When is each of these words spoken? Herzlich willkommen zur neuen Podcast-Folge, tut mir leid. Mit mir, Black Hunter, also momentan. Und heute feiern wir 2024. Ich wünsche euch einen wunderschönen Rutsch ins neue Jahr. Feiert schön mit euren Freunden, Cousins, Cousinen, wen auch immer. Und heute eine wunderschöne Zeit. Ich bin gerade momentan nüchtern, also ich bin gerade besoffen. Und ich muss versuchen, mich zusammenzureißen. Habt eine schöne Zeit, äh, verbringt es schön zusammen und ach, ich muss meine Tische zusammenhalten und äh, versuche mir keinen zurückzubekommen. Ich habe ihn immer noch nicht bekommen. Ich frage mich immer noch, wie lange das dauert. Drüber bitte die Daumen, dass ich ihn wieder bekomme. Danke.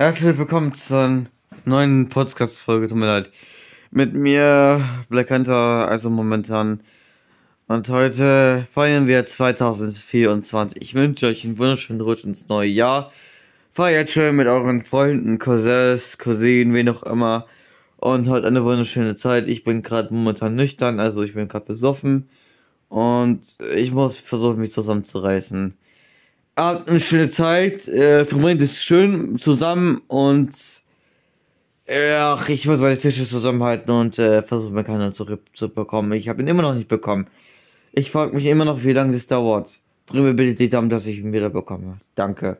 Herzlich 0.00 0.38
willkommen 0.38 0.72
zur 0.72 1.26
neuen 1.66 2.08
Podcast-Folge, 2.08 2.88
tut 2.88 2.96
mir 2.96 3.04
leid. 3.04 3.30
Mit 3.90 4.14
mir, 4.14 5.04
Black 5.10 5.28
Hunter, 5.28 5.88
also 5.88 6.08
momentan. 6.08 6.80
Und 7.68 7.86
heute 7.90 8.66
feiern 8.72 9.06
wir 9.06 9.26
2024. 9.26 10.80
Ich 10.80 10.94
wünsche 10.94 11.26
euch 11.26 11.44
einen 11.44 11.58
wunderschönen 11.58 12.00
Rutsch 12.00 12.24
ins 12.24 12.48
neue 12.48 12.70
Jahr. 12.70 13.12
Feiert 13.72 14.08
schön 14.08 14.36
mit 14.36 14.46
euren 14.48 14.80
Freunden, 14.80 15.38
Cousins, 15.38 16.16
Cousinen, 16.16 16.72
wen 16.72 16.88
auch 16.88 17.02
immer. 17.02 17.46
Und 17.98 18.26
heute 18.26 18.46
eine 18.46 18.64
wunderschöne 18.64 19.16
Zeit. 19.16 19.48
Ich 19.48 19.64
bin 19.64 19.82
gerade 19.82 20.14
momentan 20.14 20.54
nüchtern, 20.54 20.98
also 20.98 21.22
ich 21.22 21.34
bin 21.34 21.46
gerade 21.46 21.66
besoffen. 21.66 22.30
Und 22.88 23.42
ich 23.76 23.92
muss 23.92 24.16
versuchen, 24.16 24.60
mich 24.60 24.72
zusammenzureißen. 24.72 25.74
Habt 26.56 26.88
eine 26.88 27.00
schöne 27.00 27.30
Zeit, 27.30 27.88
äh, 27.88 28.24
verbringt 28.24 28.60
es 28.60 28.82
schön 28.82 29.38
zusammen 29.38 30.02
und 30.08 30.50
ach, 31.88 32.48
ich 32.48 32.66
muss 32.66 32.80
meine 32.80 32.98
Tische 32.98 33.26
zusammenhalten 33.26 33.90
und 33.90 34.18
äh, 34.18 34.42
versuche 34.42 34.72
mir 34.72 34.84
keinen 34.84 35.12
zurückzubekommen. 35.14 36.12
Ich 36.12 36.28
habe 36.28 36.42
ihn 36.42 36.48
immer 36.48 36.62
noch 36.62 36.74
nicht 36.74 36.88
bekommen. 36.88 37.26
Ich 37.92 38.10
frage 38.10 38.34
mich 38.34 38.46
immer 38.46 38.64
noch, 38.64 38.84
wie 38.84 38.92
lange 38.92 39.12
das 39.14 39.26
dauert. 39.26 39.70
Drüber 40.06 40.32
bitte 40.34 40.54
die 40.54 40.68
Daumen, 40.68 40.90
dass 40.90 41.06
ich 41.06 41.18
ihn 41.18 41.32
wieder 41.32 41.50
bekomme. 41.50 41.98
Danke. 42.14 42.58